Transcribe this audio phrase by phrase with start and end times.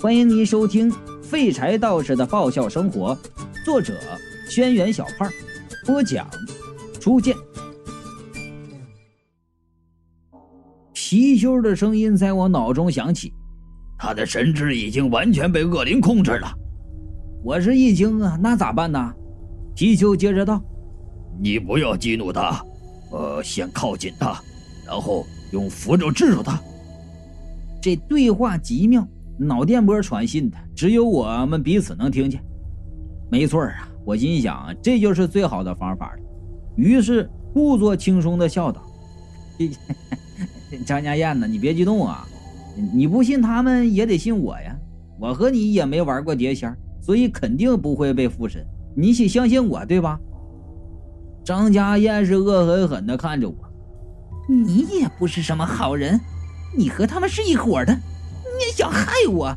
[0.00, 0.88] 欢迎您收听
[1.24, 3.16] 《废柴道士的爆笑生活》，
[3.64, 3.98] 作者：
[4.48, 5.28] 轩辕小胖，
[5.84, 6.24] 播讲：
[7.00, 7.34] 初见。
[10.94, 13.32] 貔貅的声音在我脑中响起，
[13.98, 16.48] 他的神智已经完全被恶灵控制了。
[17.42, 19.12] 我是一惊啊，那咋办呢？
[19.74, 20.62] 貔貅接着道
[21.42, 22.64] ：“你不要激怒他，
[23.10, 24.40] 呃，先靠近他，
[24.86, 26.56] 然后用符咒制住他。”
[27.82, 29.04] 这对话极妙。
[29.38, 32.42] 脑电波传信的，只有我们彼此能听见。
[33.30, 36.18] 没错啊，我心想这就是最好的方法了。
[36.76, 38.82] 于是故作轻松的笑道
[40.84, 41.46] ：“张家燕呢？
[41.46, 42.26] 你别激动啊，
[42.92, 44.76] 你不信他们也得信我呀。
[45.20, 48.64] 我和你也没玩过碟仙，所以肯定不会被附身。
[48.96, 50.18] 你且相信我，对吧？”
[51.44, 53.56] 张家燕是恶狠狠地看着我
[54.48, 56.18] ：“你也不是什么好人，
[56.76, 57.94] 你和他们是一伙的。”
[58.78, 59.52] 想害我，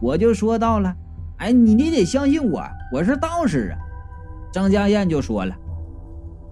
[0.00, 0.94] 我就说到了。
[1.38, 2.62] 哎，你你得相信我，
[2.92, 3.78] 我是道士啊。
[4.52, 5.52] 张家燕就说了：“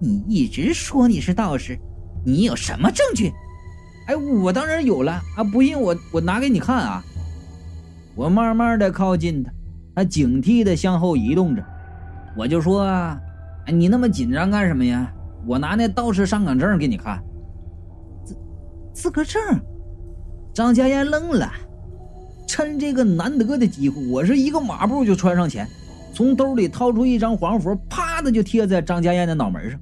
[0.02, 1.78] 你一直说你是道士，
[2.26, 3.32] 你有什么证据？”
[4.10, 5.44] 哎，我当然有了啊！
[5.52, 7.00] 不信我我拿给你看啊。
[8.16, 9.52] 我慢慢的靠近他，
[9.94, 11.64] 他警惕的向后移动着。
[12.36, 12.82] 我就说
[13.66, 15.08] ：“哎，你那么紧张干什么呀？
[15.46, 17.22] 我拿那道士上岗证给你看。”
[18.26, 18.36] 资
[18.92, 19.40] 资格证。
[20.54, 21.50] 张家燕愣了，
[22.46, 25.66] 趁这个难得的机会，我是一个马步就窜上前，
[26.14, 29.80] 从兜里掏出一张黄符，啪的就贴在张家燕的脑门上。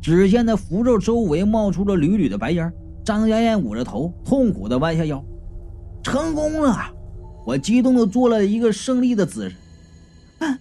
[0.00, 2.72] 只见那符咒周围冒出了缕缕的白烟，
[3.04, 5.22] 张家燕捂着头，痛苦的弯下腰。
[6.02, 6.94] 成功了！
[7.44, 9.56] 我激动的做了一个胜利的姿势。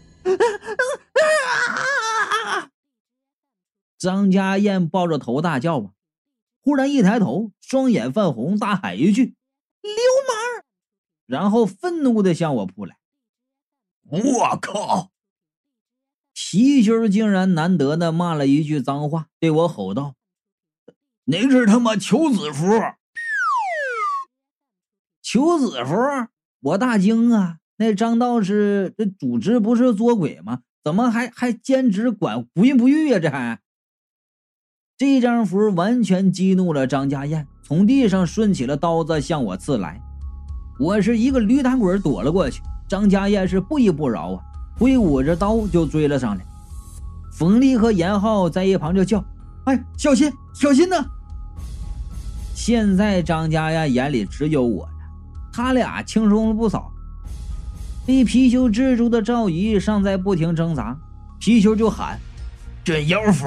[3.98, 5.92] 张家燕抱着头大叫吧。
[6.66, 9.36] 忽然一抬头，双眼泛红，大喊一句
[9.84, 9.94] ：“流
[10.28, 10.66] 氓！”
[11.28, 12.98] 然后愤怒的向我扑来。
[14.02, 15.12] 我靠！
[16.34, 20.16] 貔貅竟然难得的骂了一句脏话，对我吼道
[21.26, 22.68] ：“你是他妈求子符！”
[25.22, 25.96] 求子符！
[26.62, 27.60] 我大惊啊！
[27.78, 30.64] 那张道士这主职不是捉鬼吗？
[30.84, 33.20] 怎么还还兼职管不孕不育呀？
[33.20, 33.62] 这还？
[34.98, 40.00] 这张符完全激怒了张家燕，从地上顺起了刀子向我刺来。
[40.80, 44.42] 我是一个驴打滚躲了过去，张家燕是不依不饶啊，
[44.80, 46.46] 挥舞着刀就追了上来。
[47.34, 49.22] 冯丽和严浩在一旁就叫
[49.68, 51.06] ：“哎，小心，小心呐！”
[52.56, 54.92] 现在张家燕眼里只有我了，
[55.52, 56.90] 他俩轻松了不少。
[58.06, 60.98] 被貔貅制住的赵姨尚在不停挣扎，
[61.42, 62.18] 貔貅就喊
[62.82, 63.46] ：“镇妖符！”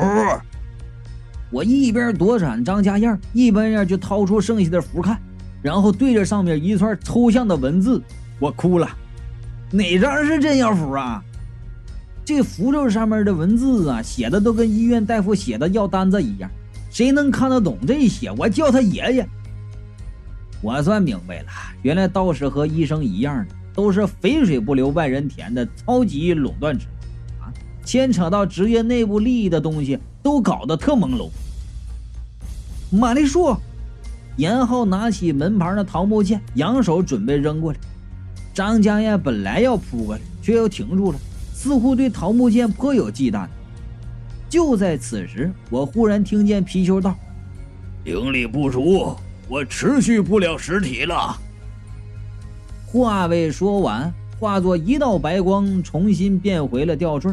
[1.50, 5.19] 我一边躲闪张家燕，一边呀就掏出剩下的符看，
[5.62, 8.03] 然后对着上面一串抽象的文字，
[8.38, 8.88] 我哭了。
[9.70, 11.22] 哪张是真药符啊？
[12.25, 16.50] 这符咒上面的文字啊，写的都跟医院大夫写的药单子一样，
[16.91, 18.30] 谁能看得懂这些？
[18.32, 19.26] 我叫他爷爷。
[20.60, 21.48] 我算明白了，
[21.82, 26.84] 原来道士和医生一样的，都是肥水不流外人田的超级垄断者。
[27.88, 31.31] 牵扯到职业内部利益的东西都搞得特朦胧。
[32.91, 33.56] 玛丽树，
[34.37, 37.78] 严浩拿起门旁的桃木剑，扬手准备扔过来。
[38.53, 41.19] 张家燕本来要扑过来，却又停住了，
[41.54, 43.48] 似乎对桃木剑颇有忌惮。
[44.50, 47.16] 就在此时，我忽然听见貔貅道
[48.04, 49.16] ：“灵力不足，
[49.48, 51.34] 我持续不了实体了。”
[52.84, 57.32] 话未说完，化作一道白光，重新变回了吊坠。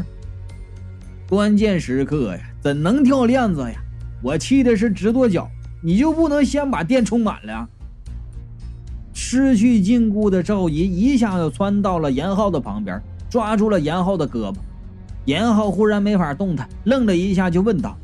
[1.28, 3.82] 关键时刻呀，怎能掉链子呀？
[4.22, 5.50] 我气的是直跺脚。
[5.82, 7.70] 你就不能先把电充满了？
[9.14, 13.00] 失去禁锢的赵姨一下就窜到了严浩的旁边，
[13.30, 14.56] 抓住了严浩的胳膊。
[15.26, 17.96] 严浩忽然没法动弹，愣了一下，就问道：“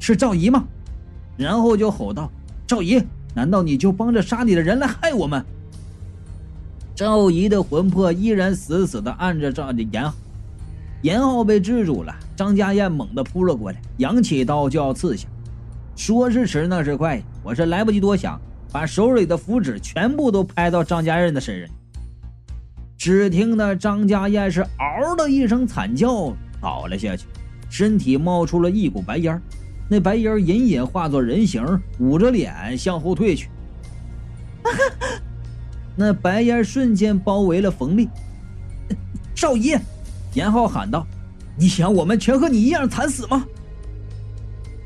[0.00, 0.64] 是赵姨吗？”
[1.38, 2.28] 然后就吼道
[2.66, 3.00] ：“赵姨，
[3.32, 5.44] 难道你就帮着杀你的人来害我们？”
[6.96, 10.14] 赵姨的魂魄依然死死地按着赵的严浩。
[11.02, 15.26] 严浩被制住了，张家燕猛地扑了过来，扬起刀就要刺下。
[15.96, 21.74] 说时迟，那是快，我是来不及多想，把手里的符纸全部都拍到张家燕的身上。
[22.98, 27.26] 只听得张家燕是嗷的一声惨叫，倒了下去，
[27.70, 29.40] 身体冒出了一股白烟，
[29.88, 31.64] 那白烟隐隐化作人形，
[31.98, 33.48] 捂着脸向后退去。
[35.96, 38.08] 那白烟瞬间包围了冯丽，
[39.34, 39.80] 少爷。
[40.34, 41.06] 严浩喊道
[41.58, 43.44] ：“你想我们全和你一样惨死吗？”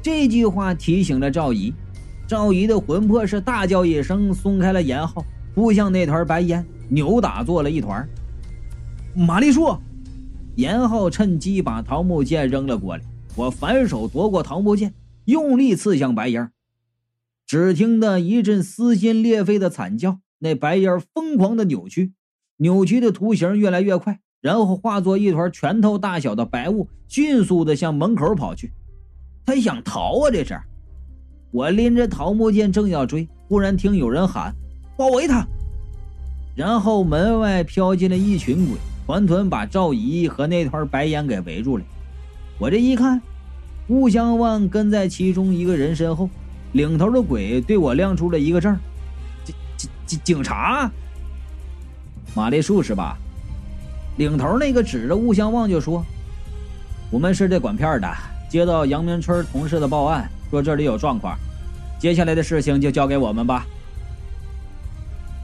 [0.02, 1.73] 这句话提醒了赵姨，
[2.26, 5.25] 赵姨的魂魄是大叫一声，松开了严浩，
[5.55, 8.06] 扑向那团白烟，扭打作了一团。
[9.14, 9.76] 玛丽树，
[10.56, 13.02] 严浩趁机把桃木剑扔了过来，
[13.37, 14.94] 我反手夺过桃木剑，
[15.26, 16.50] 用力刺向白烟。
[17.46, 22.12] 只听得一阵撕心裂肺的惨叫，那白烟疯狂的扭曲，
[22.56, 28.70] 扭曲的图形越来越快，然后化作一团拳头大小的白雾，迅速的向门口跑去。
[29.46, 30.31] 他想逃啊！
[30.31, 30.61] 这是。
[31.50, 34.55] 我拎着桃木剑正要追，忽然听有人喊
[34.99, 35.46] ：“包围他！”
[36.55, 38.76] 然后门外飘进了一群鬼，
[39.06, 41.85] 团团把赵姨和那团白烟给围住了。
[42.58, 43.23] 我这一看，
[43.88, 46.29] 吴相望跟在其中一个人身后，
[46.73, 48.76] 领头的鬼对我亮出了一个证
[49.43, 50.91] ：“警警警警察，
[52.35, 53.17] 玛丽树是吧？”
[54.17, 56.05] 领头那个指着吴相望就说
[57.11, 58.09] ：“我们是这管片的，
[58.49, 61.37] 接到阳明村同事的报案。”说这里有状况，
[61.99, 63.67] 接下来的事情就交给我们吧。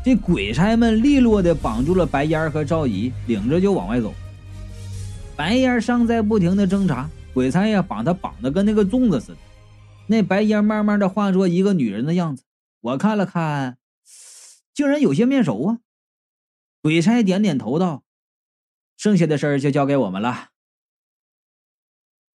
[0.05, 4.15] 这鬼差们利落的绑住了白烟和赵姨，领着就往外走。
[5.35, 9.39] 白烟尚在不停的挣扎，鬼差呀把他绑的跟那个粽子似的。
[10.07, 12.45] 那白烟慢慢的化作一个女人的样子，
[12.81, 13.79] 我看了看，
[14.73, 15.79] 竟然有些面熟啊。
[16.83, 18.05] 鬼差点点头道
[19.01, 20.51] ：“剩下的事儿就交给我们了。”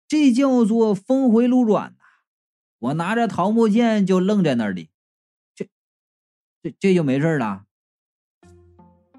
[0.09, 2.05] 这叫做峰回路转呐。
[2.79, 4.89] 我拿着桃木剑就愣在那里，
[5.53, 5.69] 这、
[6.63, 7.65] 这、这就没事了。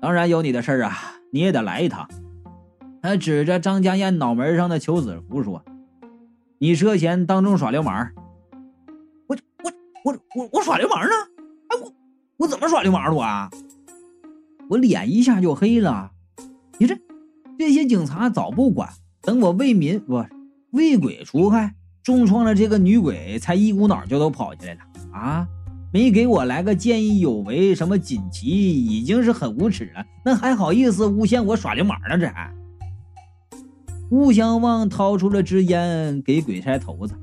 [0.00, 2.10] 当然有你的事儿啊，你也得来一趟。
[3.00, 5.64] 他指着张家燕脑门上的求子符说
[6.58, 8.12] ：“你涉嫌当众耍流氓。”
[9.28, 9.72] 我、我、
[10.02, 11.12] 我、我、我耍流氓呢？
[11.68, 11.94] 哎，我、
[12.38, 13.48] 我怎么耍流氓了我啊？
[14.68, 16.10] 我脸一下就黑了。
[16.78, 16.98] 你这
[17.58, 18.88] 这些警察早不管，
[19.22, 20.24] 等我为民不
[20.72, 21.74] 为鬼除害。
[22.02, 24.80] 重创了这个女鬼，才一股脑就都跑起来了
[25.12, 25.48] 啊！
[25.92, 32.16] 没给我来个见义勇为，什么锦旗，已经是很无耻了，那还好意思诬陷我耍流氓呢？
[32.16, 32.54] 这还？
[34.08, 37.18] 吴相望掏出了支烟给鬼差头子，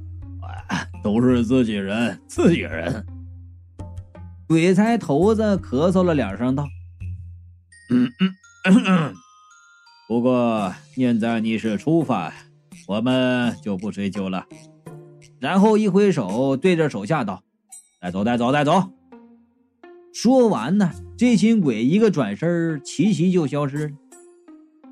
[1.01, 3.05] 都是自己人，自己人。
[4.49, 6.67] 鬼差头子咳嗽了两声，道
[7.89, 8.11] ：“嗯
[8.65, 9.13] 嗯，
[10.13, 12.31] 不过念在你是初犯，
[12.85, 14.45] 我们就不追究了。”
[15.41, 17.43] 然后一挥手，对着手下道
[17.99, 18.91] ：“带走，带走，带走。”
[20.13, 23.95] 说完呢，这群鬼一个转身，齐齐就消失了。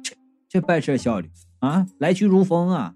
[0.04, 0.16] 这
[0.50, 1.30] 这办事效率
[1.60, 2.96] 啊，来去如风啊！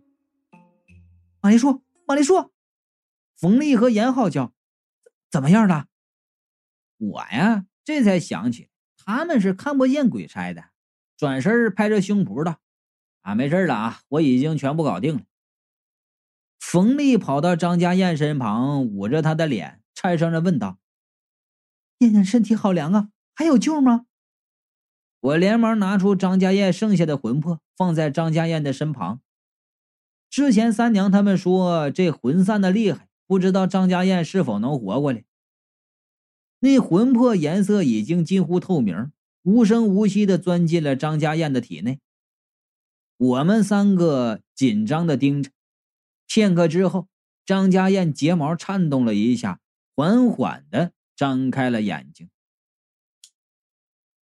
[1.42, 2.50] 马丽树，马丽树，
[3.38, 4.52] 冯丽和严浩叫
[5.30, 5.86] ：“怎么样了？”
[6.98, 10.64] 我呀，这才想起他们是看不见鬼差的，
[11.18, 12.60] 转身拍着胸脯道
[13.22, 15.22] ：“啊，没事了啊，我已经全部搞定了。”
[16.60, 20.80] 冯丽跑到张家燕身旁，捂着她的脸，颤声着问道
[22.00, 24.08] ：“燕燕身体好凉啊，还有救吗？”
[25.22, 29.22] 我连忙拿出张家燕剩下的魂魄，放在张家燕的身旁。
[30.30, 35.24] 之前三娘他们说这魂散的厉害，不知道张家燕是否能活过来。
[36.60, 39.12] 那魂魄颜色已经近乎透明，
[39.46, 42.00] 无声无息的钻进了张家燕的体内。
[43.16, 45.52] 我们三个紧张的盯着。
[46.26, 47.08] 片刻之后，
[47.46, 49.60] 张家燕睫毛颤动了一下，
[49.96, 52.28] 缓缓的张开了眼睛。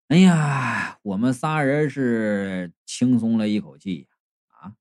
[0.06, 4.06] 哎呀，我们仨人是轻松了一口气呀！
[4.46, 4.74] 啊，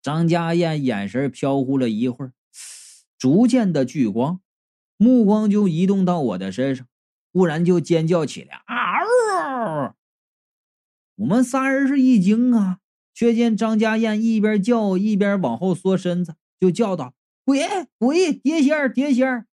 [0.00, 2.32] 张家燕眼神飘忽了一会儿，
[3.18, 4.40] 逐渐的聚光，
[4.96, 6.88] 目光就移动到我的身上，
[7.30, 8.74] 忽然就尖叫起来：“啊！”
[11.16, 12.78] 我们仨人是一惊啊，
[13.14, 16.36] 却见张家燕一边叫一边往后缩身子。
[16.58, 17.12] 就叫道
[17.44, 17.66] ：“鬼
[17.98, 19.44] 鬼，碟仙儿碟仙儿，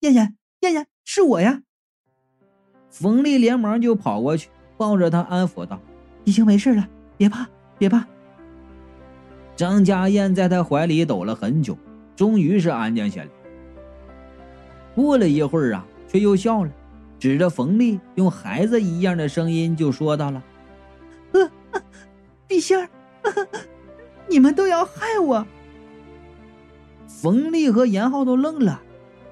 [0.00, 1.62] 燕燕燕燕，是我呀！”
[2.88, 5.78] 冯丽连忙就跑过去，抱着他安抚道
[6.24, 7.46] ：“已经没事了，别怕，
[7.78, 8.06] 别怕。”
[9.56, 11.76] 张家燕在他怀里抖了很久，
[12.14, 13.28] 终于是安静下来。
[14.94, 16.72] 过了一会儿啊，却又笑了，
[17.18, 20.42] 指着冯丽，用孩子一样的声音就说到了：“，
[22.56, 22.88] 地仙儿，
[24.30, 25.46] 你们都要害我！”
[27.06, 28.82] 冯丽和严浩都愣了，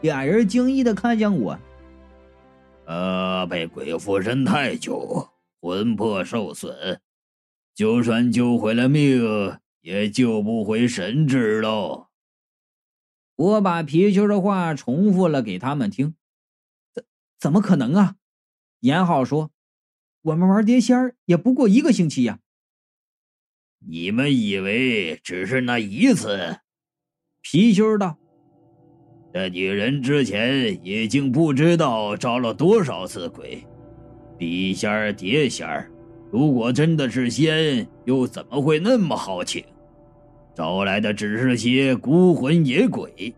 [0.02, 1.58] 俩人惊异的看向我。
[2.84, 7.00] 呃，被鬼附身太久，魂魄受损，
[7.74, 12.08] 就算救回了命，也救不回神智喽。
[13.36, 16.14] 我把皮球的话重复了给他们听。
[16.92, 17.04] 怎
[17.38, 18.16] 怎么可能啊？
[18.80, 19.50] 严浩说
[20.20, 22.40] ：“我们玩碟仙儿也不过一个星期呀。”
[23.86, 26.56] 你们以为只是那一次？
[27.44, 28.16] 貔貅道
[29.34, 33.62] ：“这女人之前已经不知道招了多少次鬼，
[34.38, 35.90] 笔仙儿、碟仙儿，
[36.32, 39.62] 如果真的是仙，又怎么会那么好请？
[40.54, 43.34] 招来的只是些孤魂野鬼。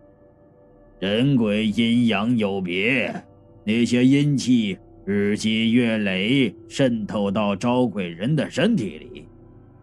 [1.01, 3.13] 人鬼阴阳有别，
[3.65, 9.27] 那些阴气日积月累，渗透到招鬼人的身体里，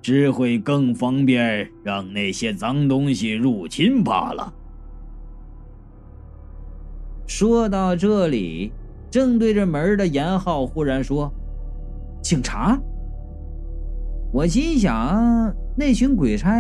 [0.04, 4.54] 只会更方便让那些脏东西入侵罢了。
[7.26, 8.74] 说到这里，
[9.10, 11.32] 正对着门的严浩忽然说
[12.22, 12.78] ：“警察！”
[14.34, 16.52] 我心想，那群鬼差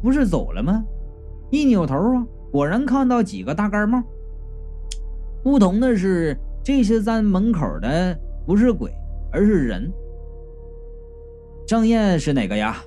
[0.00, 0.84] 不是走了吗？
[1.50, 2.24] 一扭头啊。
[2.52, 4.00] 果然看到几个大盖帽，
[5.42, 8.16] 不同的是，这些站门口的
[8.46, 8.92] 不是鬼，
[9.32, 9.90] 而是人。
[11.72, 12.84] 张燕是哪个呀？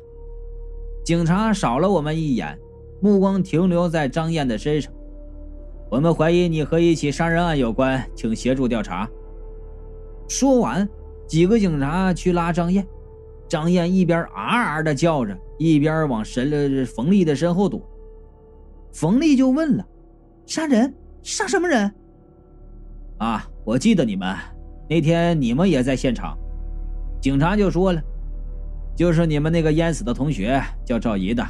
[1.04, 2.56] 警察扫了我们一眼，
[3.02, 4.94] 目光停留在张燕的身上。
[5.90, 9.10] 我们怀疑你和一起杀人案有关，请协助调查。
[10.28, 10.88] 说完，
[11.26, 12.86] 几个警察去拉张燕，
[13.50, 17.82] 张燕一边啊啊的叫着，一边往神了冯丽的身后躲。
[18.94, 19.88] 冯丽就问了
[20.46, 20.94] ：“杀人？
[21.24, 21.92] 杀什么人？”
[23.18, 24.38] 啊，我记得你们
[24.88, 26.38] 那天你们也在现场。
[27.20, 28.00] 警察就说了
[28.96, 31.46] ：“就是你们那个淹死的同学，叫赵怡的。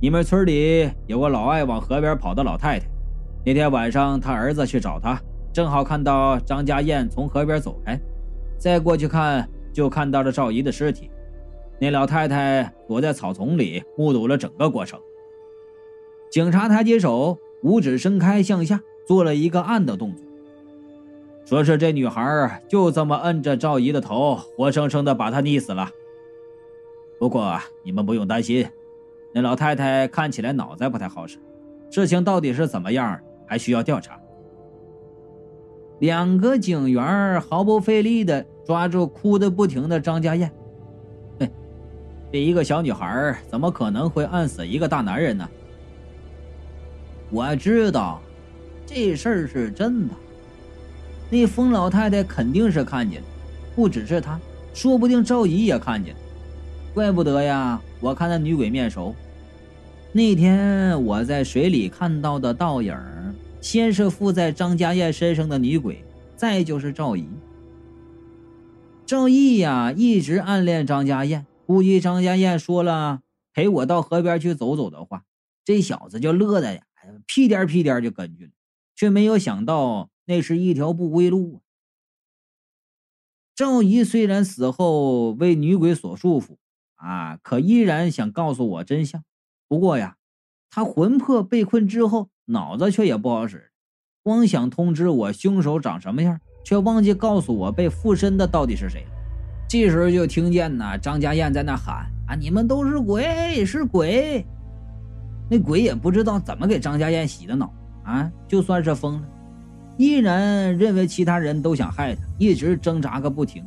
[0.00, 2.86] 你们村里有个老爱往河边跑的老太太。
[3.46, 5.18] 那天晚上，他儿子去找她，
[5.52, 7.98] 正好看到张家燕从河边走开，
[8.58, 11.10] 再过去看，就看到了赵怡的尸体。
[11.78, 15.00] 那老太太躲在草丛里，目睹了整个过程。”
[16.30, 20.26] 警察抬起手，五指伸开向下，做了一个按的动作，
[21.46, 25.88] 说是这女孩就这么摁着赵姨的头，活生生的把她溺死了。
[27.18, 28.68] 不过你们不用担心，
[29.32, 31.38] 那老太太看起来脑子不太好使，
[31.90, 34.20] 事情到底是怎么样，还需要调查。
[36.00, 40.52] 两个警员毫不费力的抓住哭得不停的张家燕。
[41.40, 41.48] 哼，
[42.30, 45.48] 这一个小女孩怎么可能会按死一个大男人呢？
[47.30, 48.20] 我知道，
[48.84, 50.14] 这事儿是真的。
[51.30, 53.26] 那疯老太太肯定是看见了，
[53.74, 54.38] 不只是她，
[54.74, 56.20] 说不定赵姨也看见了。
[56.96, 57.78] 怪不得呀！
[58.00, 59.14] 我看那女鬼面熟。
[60.12, 62.96] 那天我在水里看到的倒影，
[63.60, 66.02] 先是附在张家燕身上的女鬼，
[66.36, 67.28] 再就是赵姨。
[69.04, 73.20] 赵毅呀，一直暗恋张家燕，估计张家燕说了
[73.52, 75.24] 陪我到河边去走走的话，
[75.66, 76.80] 这小子就乐的呀。
[77.26, 78.50] 屁颠屁颠就跟去了，
[78.94, 81.60] 却没有想到那是一条不归路啊！
[83.54, 86.56] 赵姨虽然死后为女鬼所束缚
[86.96, 89.22] 啊，可依然想告诉我真相。
[89.68, 90.16] 不过呀，
[90.70, 93.70] 他魂魄被困之后，脑子却也不好使，
[94.22, 99.04] 光想通知我凶手长什么样，却忘记告诉我被附身的到底是谁。
[99.68, 104.44] 这时候就听见呢，张家燕在那喊：“啊，你们都是鬼，是鬼！”
[105.50, 107.72] 那鬼也不知道怎么给张家燕洗的脑
[108.04, 108.30] 啊！
[108.48, 109.28] 就算是疯了，
[109.96, 113.64] 依然认为其他人都想害他，一直挣扎个不停，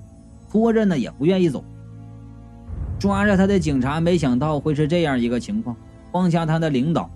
[0.50, 1.64] 拖着呢也不愿意走。
[3.00, 5.76] 抓着他的警察没想到会是这样一个情况，
[6.12, 7.10] 放下他的领导，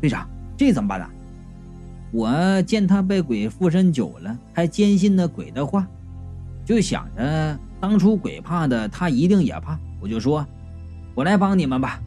[0.00, 1.06] 队长，这怎么办呢？
[2.10, 5.86] 我见他被鬼附身久了，还坚信那鬼的话，
[6.64, 10.44] 就想着当初鬼怕的他一定也怕，我就说，
[11.14, 12.00] 我来帮你们吧。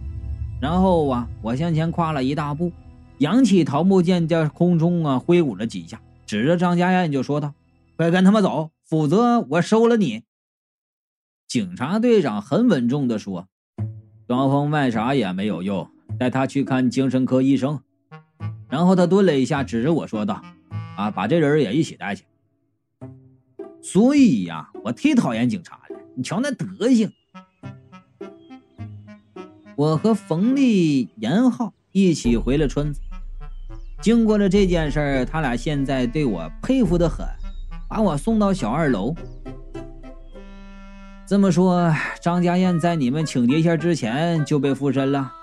[0.59, 2.71] 然后啊，我向前跨了一大步，
[3.19, 7.53] 扬起桃木剑在空中啊挥舞了几下，指着张家燕就说道
[7.95, 10.23] ：“快跟他们走，否则我收了你。”
[11.47, 13.47] 警察队长很稳重地说
[14.27, 15.89] ：“装疯卖傻也没有用，
[16.19, 17.79] 带他去看精神科医生。”
[18.69, 20.41] 然后他顿了一下，指着我说道
[20.97, 22.25] ：“啊，把这人也一起带去。”
[23.81, 27.09] 所以呀，我忒讨厌警察了，你瞧那德行。
[29.77, 32.99] 我和冯丽、严浩一起回了村子。
[34.01, 37.25] 经过了这件事儿，他俩现在对我佩服的很，
[37.87, 39.15] 把我送到小二楼。
[41.27, 45.33] 这么说，张家燕在你们请碟仙之前就被附身了？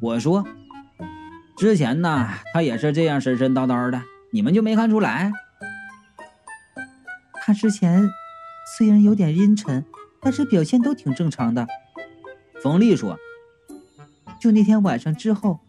[0.00, 0.46] 我说，
[1.56, 5.32] 之前呢，他也是这样神神叨叨的，你们就没看出来？
[7.44, 8.08] 他之前
[8.78, 9.84] 虽然有点阴沉，
[10.20, 11.66] 但是表现都挺正常的。
[12.62, 13.18] 冯丽说。
[14.38, 15.60] 就那天晚上之后，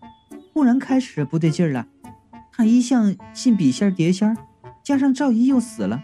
[0.52, 1.88] 忽然开始不对劲了。
[2.52, 4.38] 他一向信笔仙碟仙，
[4.84, 6.04] 加上赵姨又死了，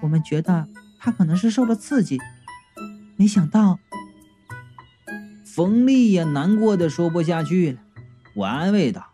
[0.00, 2.18] 我们觉得他可能是受了刺激。
[3.16, 3.78] 没想到，
[5.44, 7.78] 冯丽也难过的说不下去了。
[8.34, 9.06] 我安慰道：“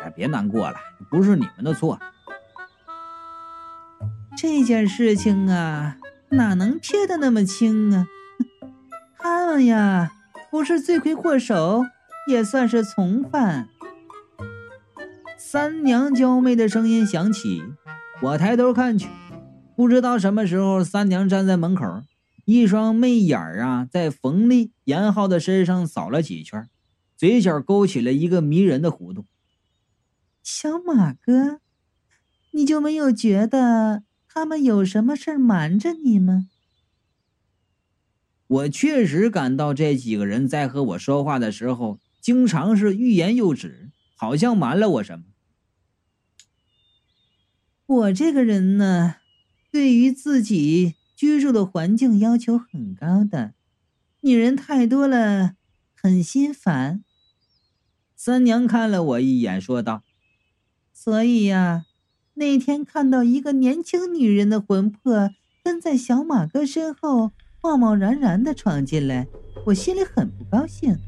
[0.00, 0.76] 哎，别难过了，
[1.10, 1.98] 不是你们的错。”
[4.38, 5.96] 这件事情啊，
[6.30, 8.06] 哪能撇得那么清啊？
[9.18, 10.12] 他们呀，
[10.50, 11.84] 不是罪魁祸首，
[12.28, 13.68] 也算是从犯。
[15.36, 17.64] 三娘娇媚的声音响起，
[18.22, 19.08] 我抬头看去，
[19.74, 22.02] 不知道什么时候，三娘站在门口，
[22.46, 26.68] 一双媚眼儿啊，在冯丽、严浩的身上扫了几圈，
[27.16, 29.26] 嘴角勾起了一个迷人的弧度。
[30.44, 31.60] 小马哥，
[32.52, 36.46] 你就没有觉得他们有什么事儿瞒着你吗？
[38.46, 45.24] 我确实感到这几个人在和我说话的时候，经常是欲言又止，好像瞒了我什么。
[47.86, 49.16] 我这个人呢，
[49.72, 53.54] 对于自己居住的环境要求很高的，
[54.20, 55.54] 女人太多了，
[55.94, 57.02] 很心烦。
[58.14, 60.02] 三娘看了我一眼，说道
[60.92, 61.86] ：“所以呀，
[62.34, 65.30] 那天看到一个年轻女人的魂魄
[65.64, 67.32] 跟在小马哥身后，
[67.62, 69.26] 贸贸然然的闯进来，
[69.64, 70.98] 我心里很不高兴。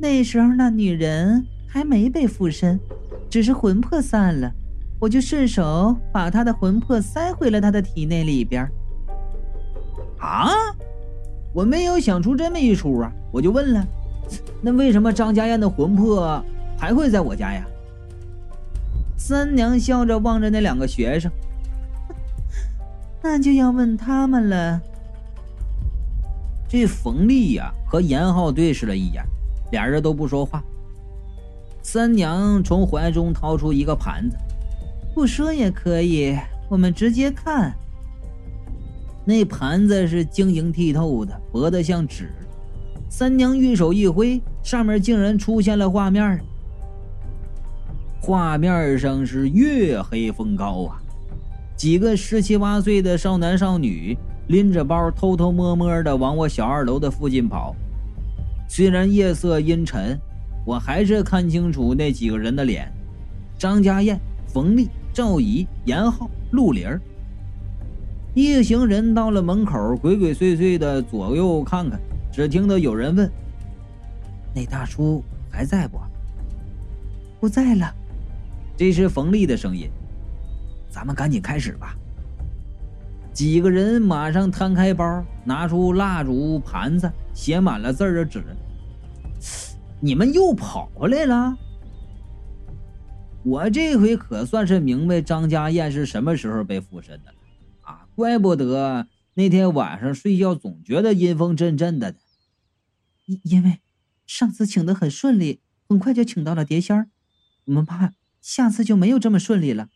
[0.00, 2.80] 那时候那女人还没被附身，
[3.28, 4.50] 只是魂魄散了。”
[4.98, 8.66] 我就顺手把她的魂魄塞回了她的体内里边。
[10.18, 10.48] 啊！
[11.52, 13.10] 我没有想出这么一出啊！
[13.32, 13.86] 我就问了，
[14.60, 16.44] 那为什么张家燕的魂魄
[16.78, 17.64] 还会在我家呀？
[19.16, 21.30] 三娘笑着望着那两个学生，
[23.22, 24.80] 那就要问他们了。
[26.68, 29.24] 这冯丽呀和严浩对视了一眼，
[29.72, 30.62] 俩人都不说话。
[31.80, 34.36] 三娘从怀中掏出一个盘子。
[35.14, 36.36] 不说也可以，
[36.68, 37.74] 我们直接看。
[39.26, 42.30] 那盘子是晶莹剔透的，薄得像纸。
[43.10, 46.40] 三娘玉手一挥，上面竟然出现了画面。
[48.20, 51.02] 画面上是月黑风高啊，
[51.76, 54.16] 几个十七八岁的少男少女
[54.46, 57.74] 拎着包，偷偷摸摸的往我小二楼的附近跑。
[58.68, 60.18] 虽然夜色阴沉，
[60.64, 62.90] 我还是看清楚那几个人的脸：
[63.58, 64.88] 张家燕、冯丽。
[65.12, 67.00] 赵姨、严浩、陆林儿
[68.36, 71.98] 一行人到了门口，鬼鬼祟祟的左右看看，
[72.30, 73.32] 只听得有人问
[74.54, 75.98] ：“那大叔还在不
[77.40, 77.90] ？”“不在了。”
[78.76, 79.88] 这是冯丽的声音。
[80.92, 81.96] “咱们赶紧开始吧。”
[83.32, 88.44] 几个人马上摊开包，拿出蜡烛、盘子，写满了字的纸。
[89.98, 91.56] 你们又跑回来了？
[93.44, 97.32] 我这回可算是明白张家燕是什么时候被附身的！
[98.16, 102.16] 怪不得那天晚上睡觉总觉得阴风阵阵的。
[103.26, 103.80] 因因为
[104.26, 107.10] 上次请的很顺利，很快就请到了碟仙儿，
[107.66, 109.90] 我们怕下次就没有这么顺利了。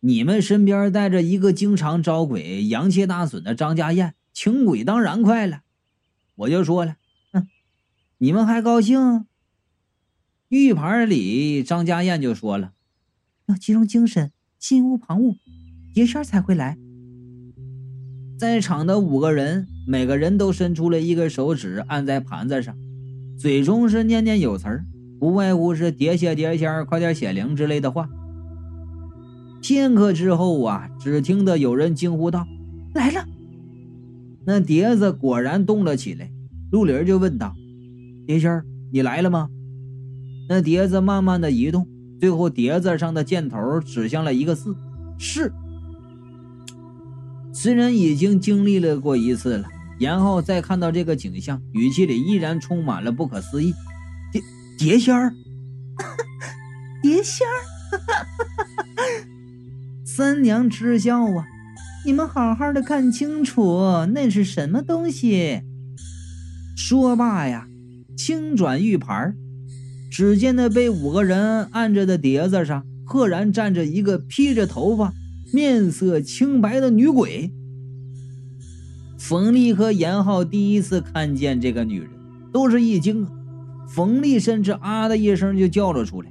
[0.00, 5.62] 你们身边带着一个经常招鬼、阳气大损的张家燕，请鬼当然快了。
[6.34, 6.96] 我就说了，
[7.32, 7.46] 哼，
[8.18, 9.26] 你们还高兴？
[10.48, 12.72] 玉盘里，张家燕就说了
[13.46, 15.36] ：“要集中精神，心无旁骛，
[15.92, 16.76] 碟仙才会来。”
[18.38, 22.74] 在场的五个人，每个人都伸出了一个手指，按在盘子上，
[23.38, 24.86] 嘴中是念念有词儿，
[25.18, 28.08] 不外乎是“碟仙碟仙，快点显灵”之类的话。
[29.60, 32.46] 片刻之后啊，只听得有人惊呼道
[32.94, 33.26] ：“来了！”
[34.46, 36.30] 那碟子果然动了起来。
[36.72, 37.54] 陆林就问道
[38.26, 39.50] ：“碟仙，你来了吗？”
[40.48, 41.86] 那碟子慢慢的移动，
[42.18, 44.74] 最后碟子上的箭头指向了一个“四”，
[45.18, 45.52] 是。
[47.52, 53.74] 虽然已经经历了过一次了，然后再看到这个景象，语气里依然充满了不可思议。
[54.32, 54.42] 碟
[54.78, 55.34] 碟仙儿，
[57.02, 57.52] 碟仙儿，
[60.04, 61.44] 三娘嗤笑啊！
[62.06, 65.60] 你们好好的看清楚，那是什么东西？
[66.76, 67.66] 说罢呀，
[68.16, 69.36] 轻转玉盘
[70.10, 75.12] 只见那被五个人按着的碟子上，赫然站着一个披着头发、
[75.52, 77.50] 面色清白的女鬼。
[79.18, 82.10] 冯丽和严浩第一次看见这个女人，
[82.52, 83.30] 都是一惊啊！
[83.88, 86.30] 冯丽甚至啊的一声就叫了出来：“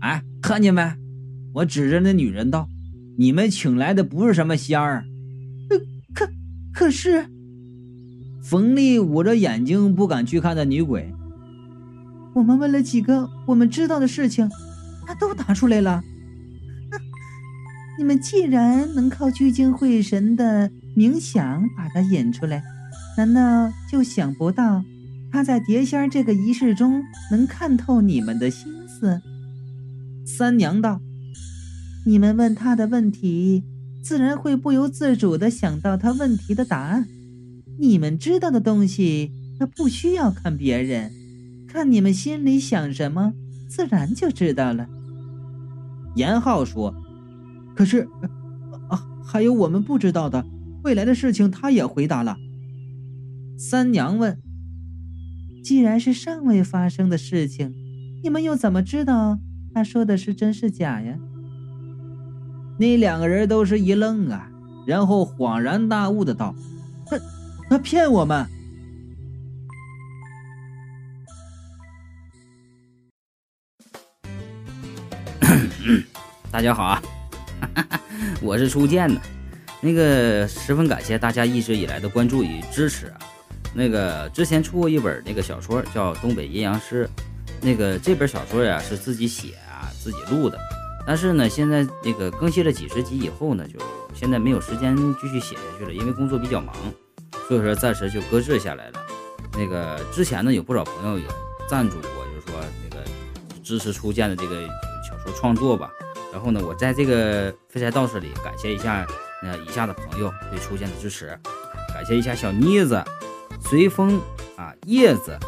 [0.00, 0.82] 哎，看见没？
[1.54, 2.68] 我指着那女人道
[3.16, 5.04] ：‘你们请来的不是什么仙儿。’
[6.14, 6.28] 可
[6.72, 7.26] 可是……”
[8.42, 11.12] 冯丽捂着眼睛不敢去看那女鬼。
[12.34, 14.48] 我们问了几个我们知道的事情，
[15.06, 16.02] 他都答出来了。
[17.98, 22.62] 你们既然能靠聚精会神的冥想把他引出来，
[23.16, 24.84] 难道就想不到
[25.32, 29.20] 他在碟仙这个仪式中能看透你们的心思？
[30.24, 31.00] 三娘道
[32.06, 33.64] ：“你们问他的问题，
[34.00, 37.08] 自然会不由自主的想到他问题的答案。
[37.80, 41.10] 你们知道的东西，他不需要看别人，
[41.66, 43.32] 看你们心里想什么，
[43.68, 44.86] 自然就知道了。
[46.14, 46.94] 严浩说
[47.78, 48.08] ：“可是，
[48.88, 50.44] 啊，还有我们不知道的
[50.82, 52.36] 未来的事情。”他也回答了。
[53.56, 54.36] 三娘问
[55.62, 57.72] ：“既然是尚未发生的事情，
[58.20, 59.38] 你们又怎么知道
[59.72, 61.16] 他说的是真是假呀？”
[62.80, 64.50] 那两个人都是一愣啊，
[64.84, 66.52] 然后恍然大悟的道
[67.06, 67.16] ：“他，
[67.70, 68.44] 他骗我们。”
[76.50, 77.00] 大家好啊，
[78.40, 79.20] 我是初见的，
[79.80, 83.18] 那个十分感谢大家一直以来的关注与支持啊。
[83.74, 87.08] 那个之前出过一本那个小说叫《东北阴阳师》，
[87.60, 90.58] 那个这本小说呀是自己写啊自己录的。
[91.06, 93.78] 但是呢，现在那个更新了几十集以后呢，就
[94.14, 96.74] 现在没有时间继续写下去了，因为工作比较忙，
[97.46, 99.00] 所以说暂时就搁置下来了。
[99.54, 101.24] 那个之前呢，有不少朋友也
[101.68, 103.02] 赞助过，就是说那个
[103.62, 104.60] 支持初见的这个
[105.08, 105.90] 小说创作吧。
[106.32, 109.06] 然后呢，我在这个废柴道士里感谢一下
[109.42, 111.38] 那以下的朋友对初见的支持，
[111.94, 113.02] 感谢一下小妮子、
[113.62, 114.20] 随风
[114.56, 115.38] 啊、叶子、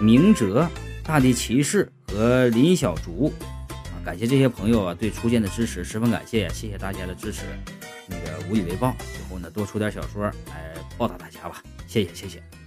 [0.00, 0.68] 明哲、
[1.04, 3.32] 大地骑士和林小竹
[3.68, 3.98] 啊。
[4.04, 7.42] 感谢这些朋友啊对初见的支持，十分感谢，谢谢大家的支持，
[8.06, 8.94] 那个无以为报。
[9.00, 12.59] 以后呢多出点小说来报答大家吧，谢谢谢谢。